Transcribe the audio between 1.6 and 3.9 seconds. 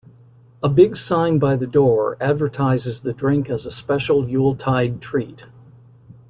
door advertises the drink as a